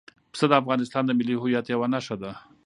پسه 0.31 0.45
د 0.49 0.53
افغانستان 0.61 1.03
د 1.05 1.11
ملي 1.19 1.35
هویت 1.37 1.65
یوه 1.73 1.87
نښه 1.93 2.15
ده. 2.21 2.31